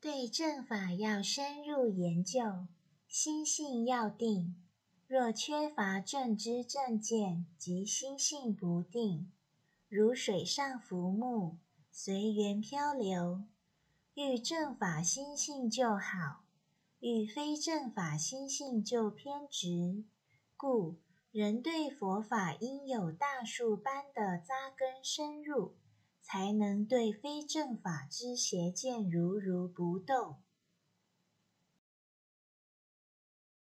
[0.00, 2.68] 对正法要深入研究，
[3.08, 4.54] 心性要定。
[5.08, 9.32] 若缺乏正知正见及心性不定，
[9.88, 11.58] 如水上浮木，
[11.90, 13.42] 随缘漂流。
[14.14, 16.44] 遇正法心性就好，
[17.00, 20.04] 遇非正法心性就偏执。
[20.56, 20.96] 故
[21.32, 25.74] 人对佛法应有大树般的扎根深入，
[26.30, 30.36] 才能对非正法之邪见如如不动。